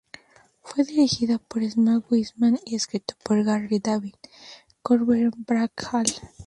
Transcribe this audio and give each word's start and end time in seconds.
Fue 0.63 0.83
dirigida 0.83 1.37
por 1.37 1.63
Sam 1.69 2.03
Weisman 2.09 2.59
y 2.65 2.73
escrita 2.73 3.15
por 3.23 3.43
Gary 3.43 3.77
David 3.77 4.15
Goldberg 4.83 5.31
y 5.37 5.43
Brad 5.45 5.69
Hall. 5.91 6.07